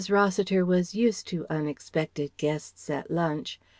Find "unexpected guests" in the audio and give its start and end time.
1.47-2.89